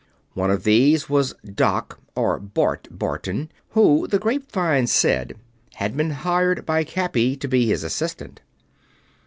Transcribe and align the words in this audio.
One 0.33 0.49
of 0.49 0.63
these 0.63 1.11
was 1.11 1.35
"Doc" 1.45 1.99
or 2.15 2.39
"Bart" 2.39 2.87
Barton, 2.89 3.51
who, 3.73 4.07
the 4.07 4.17
grapevine 4.17 4.87
said, 4.87 5.35
had 5.75 5.95
been 5.95 6.09
hired 6.09 6.65
by 6.65 6.83
Cappy 6.83 7.35
to 7.35 7.47
be 7.47 7.67
his 7.67 7.83
Assistant. 7.83 8.41